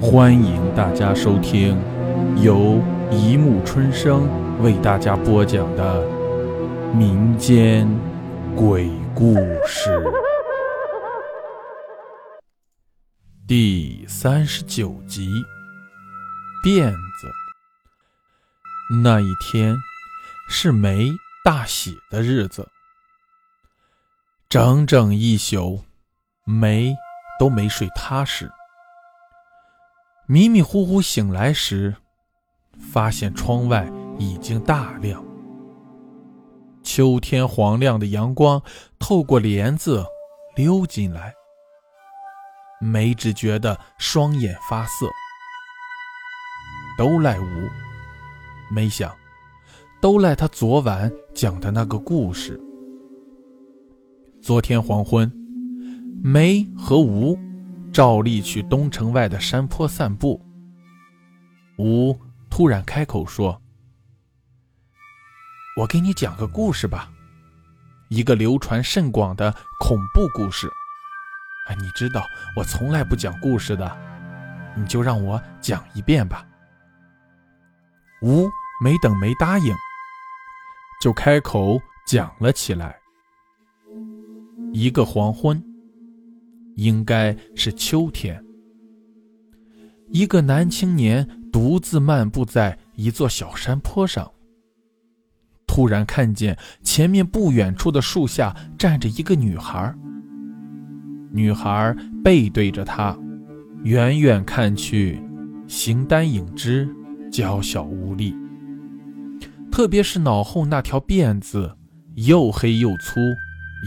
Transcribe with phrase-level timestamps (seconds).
[0.00, 1.76] 欢迎大家收听
[2.40, 4.28] 由一木春生
[4.62, 6.06] 为大家播讲的
[6.94, 7.88] 民间
[8.54, 9.34] 鬼故
[9.66, 10.00] 事
[13.46, 15.32] 第三十九集。
[16.64, 17.28] 辫子。
[19.02, 19.76] 那一天
[20.48, 21.10] 是梅
[21.44, 22.68] 大喜的日子，
[24.48, 25.82] 整整一宿，
[26.44, 26.94] 梅
[27.38, 28.48] 都没睡踏实。
[30.30, 31.96] 迷迷糊糊醒来时，
[32.78, 35.24] 发现窗外已经大亮，
[36.82, 38.60] 秋天黄亮的阳光
[38.98, 40.04] 透过帘子
[40.54, 41.32] 溜进来，
[42.78, 45.06] 梅只觉得双眼发涩。
[46.98, 47.44] 都赖吴，
[48.70, 49.10] 没想，
[49.98, 52.60] 都赖他昨晚讲的那个故事。
[54.42, 55.32] 昨天黄昏，
[56.22, 57.34] 梅和吴
[57.92, 60.44] 照例去东城外的山坡散步。
[61.78, 62.18] 吴
[62.50, 63.60] 突然开口说
[65.78, 67.10] ：“我给你讲个故事吧，
[68.08, 70.68] 一个流传甚广的恐怖故事。
[71.68, 72.24] 哎，你知道
[72.56, 73.96] 我从来不讲故事的，
[74.76, 76.44] 你就让我讲一遍吧。”
[78.22, 78.48] 吴
[78.82, 79.72] 没等没答应，
[81.00, 82.98] 就开口讲了起来。
[84.72, 85.62] 一个黄昏，
[86.78, 88.40] 应该是秋天，
[90.10, 94.30] 一个男青年独自漫步在一座小山坡上，
[95.66, 99.92] 突然看见前面不远处的树下站着一个女孩。
[101.32, 103.18] 女孩背对着他，
[103.82, 105.20] 远远看去，
[105.66, 106.88] 形单影只。
[107.30, 108.34] 娇小无力，
[109.70, 111.76] 特别是脑后那条辫子，
[112.14, 113.20] 又黑又粗，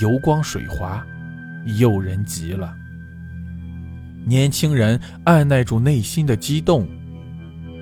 [0.00, 1.06] 油光水滑，
[1.78, 2.74] 诱人极了。
[4.26, 6.88] 年轻人按耐住内心的激动，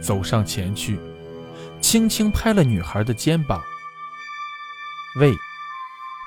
[0.01, 0.99] 走上前去，
[1.81, 3.63] 轻轻拍了女孩的肩膀。
[5.21, 5.33] 喂，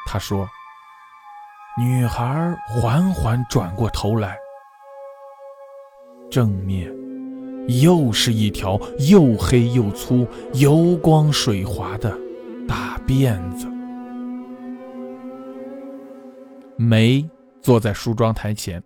[0.05, 0.47] 他说。
[1.79, 4.35] 女孩缓缓转过头来，
[6.31, 6.91] 正面。
[7.81, 12.17] 又是一条又黑又粗、油光水滑的
[12.67, 13.67] 大辫子。
[16.77, 17.23] 没
[17.67, 18.81] 坐在梳妆台前，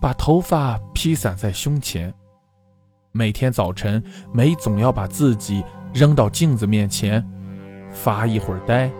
[0.00, 2.10] 把头发披散在胸前。
[3.12, 4.02] 每天早晨，
[4.32, 5.62] 梅总要把自己
[5.92, 7.22] 扔到镜子面前，
[7.92, 8.90] 发一会儿呆，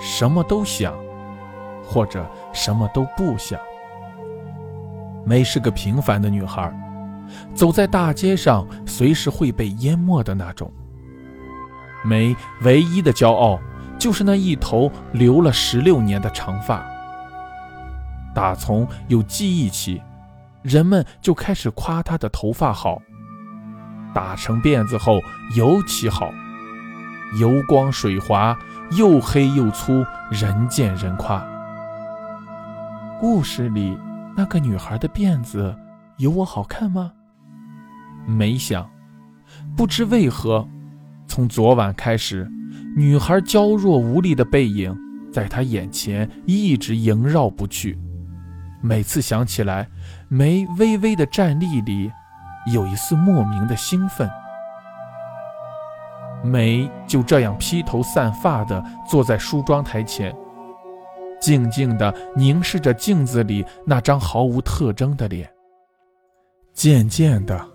[0.00, 0.98] 什么都想，
[1.84, 3.56] 或者什么都不想。
[5.24, 6.74] 梅是个平凡的女孩。
[7.54, 10.68] 走在大街上，随时会被淹没的那种。
[12.04, 13.60] 梅唯一的骄傲
[13.96, 16.84] 就是那一头留了十六年的长发。
[18.38, 20.00] 打从有记忆起，
[20.62, 23.02] 人们就开始夸她的头发好，
[24.14, 25.18] 打成辫子后
[25.56, 26.30] 尤其好，
[27.40, 28.56] 油光水滑，
[28.92, 31.44] 又黑又粗，人见人夸。
[33.18, 33.98] 故事里
[34.36, 35.74] 那个女孩的辫子
[36.18, 37.10] 有我好看吗？
[38.24, 38.88] 没想，
[39.76, 40.64] 不知为何，
[41.26, 42.48] 从昨晚开始，
[42.96, 44.96] 女孩娇弱无力的背影
[45.32, 47.98] 在他眼前一直萦绕不去。
[48.80, 49.88] 每次想起来，
[50.28, 52.10] 梅微微的站立里
[52.72, 54.30] 有一丝莫名的兴奋。
[56.44, 60.34] 梅就这样披头散发地坐在梳妆台前，
[61.40, 65.50] 静静地凝视着镜子里那张毫无特征的脸。
[66.72, 67.68] 渐渐的。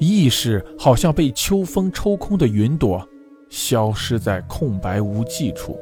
[0.00, 3.08] 意识好像被秋风抽空的云朵，
[3.48, 5.78] 消失在空白无际处，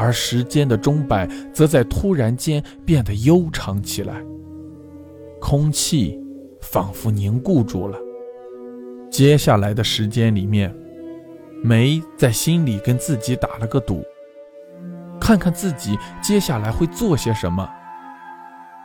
[0.00, 4.14] 而时间的钟摆则在突然间变得悠长起来。
[5.38, 6.18] 空气
[6.62, 7.98] 仿佛凝固住了。
[9.10, 10.74] 接下来的时间里面，
[11.62, 14.02] 梅在心里跟自己打了个赌，
[15.20, 17.68] 看看自己接下来会做些什么：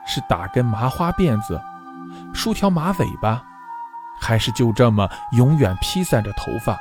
[0.05, 1.57] 是打根麻花辫子，
[2.33, 3.41] 梳条马尾巴。
[4.19, 6.77] 还是就这么永远披散着头发。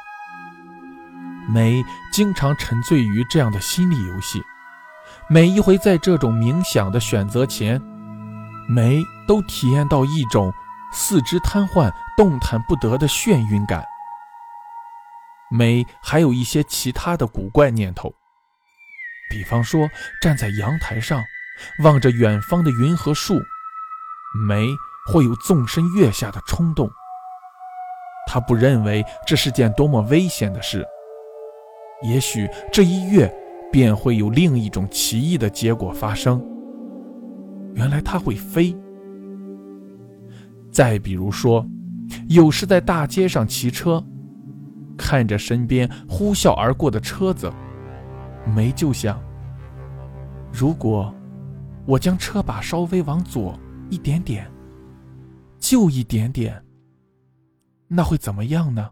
[1.48, 4.42] 梅经常沉醉于这样的心理游戏，
[5.28, 7.80] 每一回在这种冥想的选择前，
[8.68, 10.52] 梅都体验到一种
[10.92, 13.84] 四肢瘫痪、动弹不得的眩晕感。
[15.50, 18.12] 梅还有一些其他的古怪念头，
[19.30, 19.88] 比方说
[20.20, 21.22] 站在阳台上，
[21.80, 23.38] 望着远方的云和树，
[24.48, 24.66] 梅
[25.12, 26.90] 会有纵身跃下的冲动。
[28.26, 30.84] 他不认为这是件多么危险的事。
[32.04, 33.32] 也许这一跃
[33.72, 36.40] 便会有另一种奇异的结果发生。
[37.74, 38.76] 原来他会飞。
[40.70, 41.66] 再比如说，
[42.28, 44.04] 有时在大街上骑车，
[44.96, 47.50] 看着身边呼啸而过的车子，
[48.54, 49.20] 梅就想：
[50.52, 51.12] 如果
[51.86, 53.58] 我将车把稍微往左
[53.88, 54.46] 一点点，
[55.58, 56.62] 就一点点，
[57.88, 58.90] 那会怎么样呢？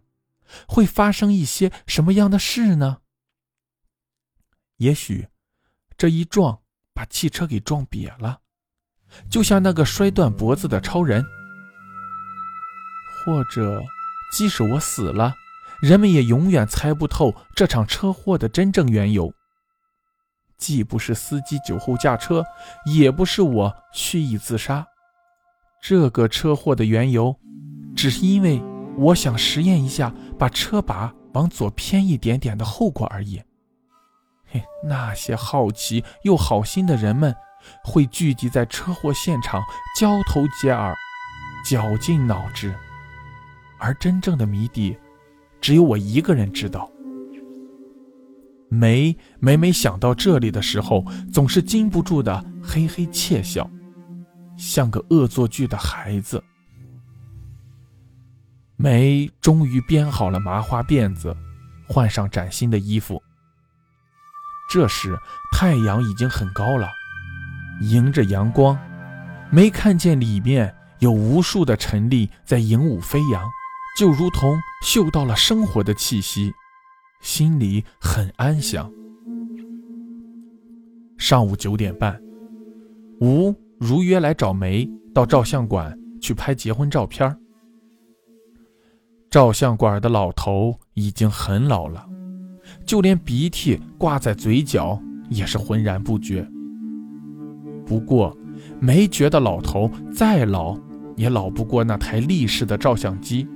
[0.66, 2.98] 会发生一些什么样的事呢？
[4.82, 5.28] 也许，
[5.96, 6.58] 这一撞
[6.92, 8.40] 把汽车给撞瘪了，
[9.30, 11.24] 就像那个摔断脖子的超人。
[13.24, 13.80] 或者，
[14.36, 15.32] 即使我死了，
[15.80, 19.32] 人们也永远猜不透这场车祸的真正缘由。
[20.58, 22.44] 既不是司机酒后驾车，
[22.84, 24.84] 也不是我蓄意自杀。
[25.80, 27.36] 这个车祸的缘由，
[27.94, 28.60] 只是因为
[28.96, 33.40] 我想实验一下把车把往左偏一点点的后果而已。
[34.52, 37.34] 嘿，那些好奇又好心的人们，
[37.82, 39.62] 会聚集在车祸现场，
[39.98, 40.94] 交头接耳，
[41.64, 42.74] 绞尽脑汁。
[43.78, 44.94] 而真正的谜底，
[45.58, 46.90] 只有我一个人知道。
[48.68, 51.02] 梅每每想到这里的时候，
[51.32, 53.70] 总是禁不住的嘿嘿窃笑，
[54.58, 56.44] 像个恶作剧的孩子。
[58.76, 61.34] 梅终于编好了麻花辫子，
[61.88, 63.21] 换上崭新的衣服。
[64.72, 65.18] 这时
[65.52, 66.88] 太阳已经很高了，
[67.82, 68.78] 迎着阳光，
[69.50, 73.46] 没看见里面有无数的尘粒在迎舞飞扬。
[73.98, 76.54] 就如同嗅到了生活的气息，
[77.20, 78.90] 心里很安详。
[81.18, 82.18] 上午九点半，
[83.20, 87.38] 吴如约来找梅到照相馆去拍结婚照片。
[89.28, 92.08] 照相馆的老头已经很老了，
[92.84, 96.46] 就连鼻涕挂在嘴角也是浑然不觉。
[97.86, 98.36] 不过，
[98.80, 100.78] 没觉得老头再老
[101.16, 103.46] 也老不过那台立式的照相机。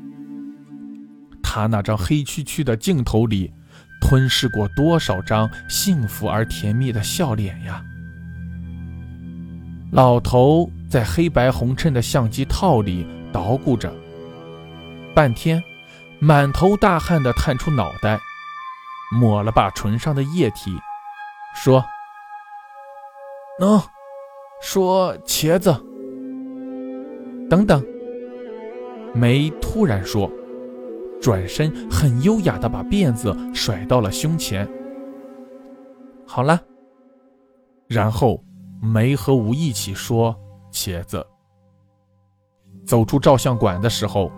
[1.43, 3.53] 他那张黑黢黢的镜头里，
[4.01, 7.83] 吞噬过多少张幸福而甜蜜的笑脸呀！
[9.93, 13.91] 老头在黑白红衬的相机套里捣鼓着，
[15.15, 15.62] 半天，
[16.19, 18.19] 满头大汗的探出脑袋，
[19.12, 20.79] 抹了把唇上的液体，
[21.55, 21.85] 说
[23.61, 23.82] ：“喏，
[24.61, 25.73] 说茄子。”
[27.49, 27.85] 等等，
[29.14, 30.31] 梅突然说。
[31.19, 34.69] 转身，很优雅的把辫子甩到了胸前。
[36.26, 36.61] 好了，
[37.88, 38.44] 然后
[38.82, 40.37] 梅和吴一起说
[40.70, 41.26] ：“茄子。”
[42.85, 44.31] 走出照相馆的时候，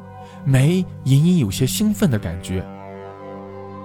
[0.45, 2.65] 梅隐隐有些兴奋的感觉。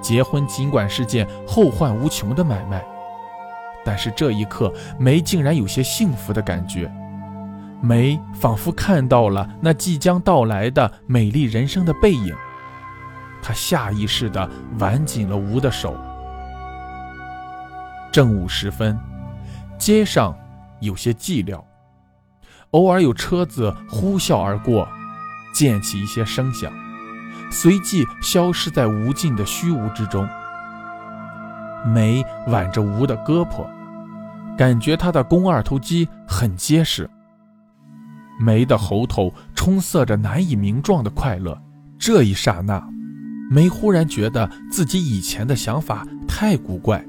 [0.04, 2.86] 结婚尽管是件后患无穷的买卖，
[3.84, 6.92] 但是这一刻，梅竟然有些幸福的感觉。
[7.82, 12.36] 梅仿佛看到了那即将到来的美丽人生的背影。
[13.42, 15.98] 他下意识地挽紧了吴的手。
[18.12, 18.98] 正午时分，
[19.78, 20.34] 街上
[20.80, 21.62] 有些寂寥，
[22.72, 24.88] 偶尔有车子呼啸而过，
[25.54, 26.72] 溅起一些声响，
[27.54, 30.28] 随即消失在无尽的虚无之中。
[31.86, 33.68] 梅挽着吴的胳膊，
[34.58, 37.08] 感觉他的肱二头肌很结实。
[38.40, 41.62] 梅的喉头充塞着难以名状的快乐。
[42.00, 42.84] 这一刹那。
[43.52, 47.06] 梅忽然觉得自己以前的想法太古怪，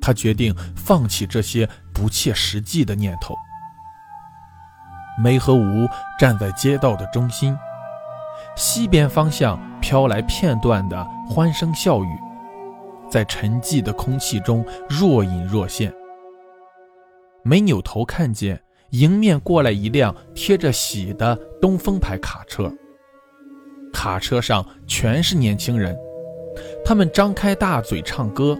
[0.00, 3.34] 她决定放弃这些不切实际的念头。
[5.22, 5.86] 梅和吴
[6.18, 7.54] 站在街道的中心，
[8.60, 12.08] 西边方向飘来片段的欢声笑语，
[13.08, 15.90] 在沉寂的空气中若隐若现。
[17.42, 22.70] 梅扭头看见迎面过来一辆贴着“喜”的东风牌卡车。
[23.94, 25.96] 卡车上全是年轻人，
[26.84, 28.58] 他们张开大嘴唱歌，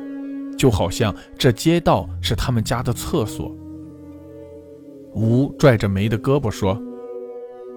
[0.57, 3.55] 就好像这街道是他们家的厕所。
[5.13, 6.81] 吴拽着梅的胳膊说：“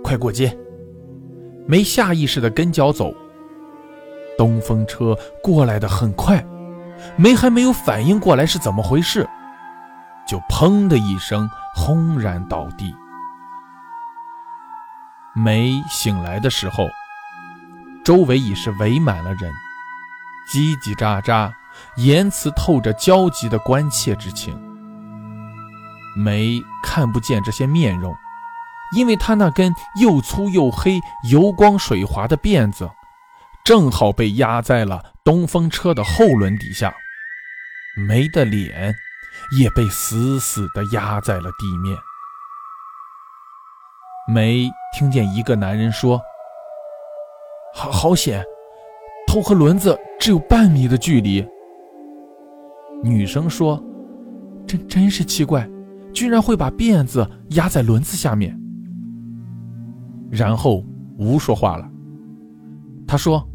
[0.02, 0.58] 快过街！”
[1.68, 3.14] 梅下意识地跟脚走。
[4.38, 6.44] 东风车过来的很快，
[7.16, 9.28] 梅还没有反应过来是怎么回事，
[10.28, 12.96] 就砰的一声轰然倒地。
[15.36, 16.88] 梅醒来的时候。
[18.04, 19.50] 周围已是围满了人，
[20.52, 21.50] 叽叽喳喳，
[21.96, 24.62] 言辞透着焦急的关切之情。
[26.14, 28.14] 梅看不见这些面容，
[28.96, 32.90] 因为他那根又粗又黑、油光水滑的辫子，
[33.64, 36.94] 正好被压在了东风车的后轮底下。
[37.96, 38.94] 梅的脸
[39.60, 41.96] 也被死死地压在了地面。
[44.28, 46.20] 梅听见一个男人说
[47.76, 48.44] ：“好好险，
[49.28, 51.46] 头和轮子只有半米的距离。”
[53.04, 53.84] 女生说
[54.66, 55.70] ：“真真是奇怪，
[56.14, 58.58] 居然会把辫子压在轮子下面。”
[60.36, 60.84] 然后
[61.20, 61.88] 吴说话了，
[63.08, 63.48] 他说：“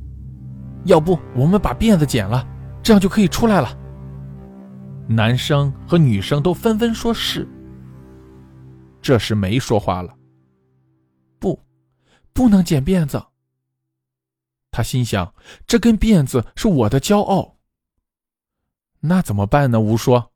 [0.86, 2.46] 要不我们把辫子剪了，
[2.84, 3.76] 这样就可以出来了。”
[5.10, 7.48] 男生和女生都纷纷说是。
[9.02, 10.16] 这时梅说话了
[11.40, 11.58] ：“不，
[12.32, 13.20] 不能剪辫子。”
[14.70, 15.34] 他心想
[15.66, 17.56] ：“这根辫子是我的骄傲。”
[19.02, 19.80] 那怎么办呢？
[19.80, 20.30] 吴说：“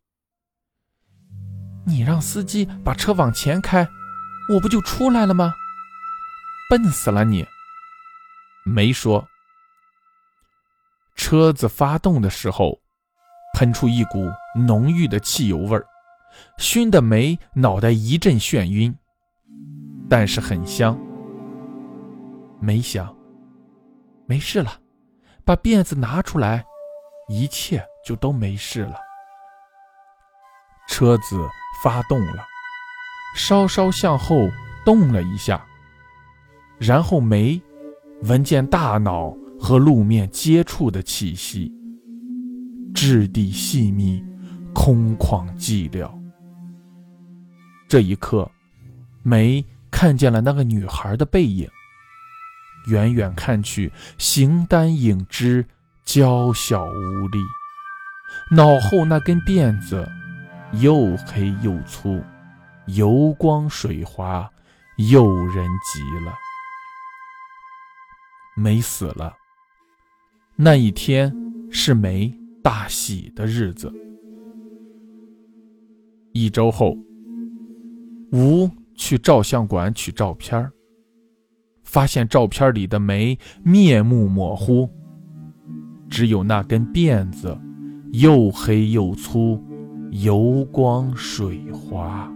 [1.87, 3.87] 你让司机把车往前开，
[4.53, 5.53] 我不就出来了吗？”
[6.73, 7.47] 笨死了你！
[8.65, 9.29] 没说
[11.15, 12.81] ：“车子发动的时候。”
[13.53, 15.85] 喷出一股浓郁的汽油味儿，
[16.57, 18.97] 熏得梅脑袋一阵眩晕，
[20.09, 20.99] 但是很香。
[22.59, 23.15] 梅想，
[24.27, 24.81] 没事了，
[25.45, 26.65] 把辫子拿出来，
[27.29, 28.95] 一切就都没事了。
[30.89, 31.47] 车子
[31.85, 32.43] 发动了，
[33.37, 34.49] 稍稍向后
[34.87, 35.63] 动了一下，
[36.83, 37.63] 然后梅
[38.23, 41.73] 闻见大脑和路面接触的气息。
[42.93, 44.21] 质地细密，
[44.75, 46.11] 空旷寂寥。
[47.89, 48.51] 这一刻，
[49.23, 51.69] 梅看见了那个女孩的背影。
[52.89, 55.65] 远远看去，形单影只，
[56.05, 57.39] 娇小无力。
[58.51, 60.05] 脑后那根辫子，
[60.81, 62.21] 又黑又粗，
[62.87, 64.51] 油光水滑，
[64.97, 66.35] 诱人极了。
[68.57, 69.33] 梅死了。
[70.57, 71.35] 那一天
[71.71, 72.33] 是梅。
[72.63, 73.93] 大喜的日子。
[76.33, 76.97] 一周后，
[78.31, 80.71] 吴去照相馆取照片
[81.83, 84.89] 发现照片里的梅面目模糊，
[86.09, 87.59] 只有那根辫子
[88.13, 89.61] 又黑又粗，
[90.13, 92.33] 油光水滑。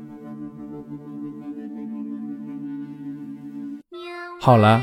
[4.41, 4.83] 好了，